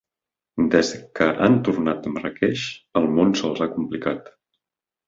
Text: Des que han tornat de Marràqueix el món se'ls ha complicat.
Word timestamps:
Des 0.75 0.93
que 1.19 1.27
han 1.47 1.59
tornat 1.69 2.01
de 2.07 2.15
Marràqueix 2.17 2.67
el 3.03 3.09
món 3.21 3.39
se'ls 3.43 3.65
ha 3.67 3.73
complicat. 3.79 4.37